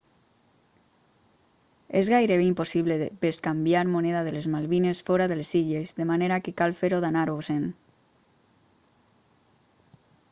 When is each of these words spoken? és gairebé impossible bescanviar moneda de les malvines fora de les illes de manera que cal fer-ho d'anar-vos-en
és 1.99 2.07
gairebé 2.13 2.47
impossible 2.51 2.97
bescanviar 3.25 3.83
moneda 3.97 4.23
de 4.29 4.33
les 4.37 4.47
malvines 4.55 5.03
fora 5.11 5.29
de 5.33 5.39
les 5.43 5.53
illes 5.61 5.93
de 6.01 6.09
manera 6.13 6.41
que 6.45 6.57
cal 6.63 6.75
fer-ho 6.81 7.03
d'anar-vos-en 7.05 7.69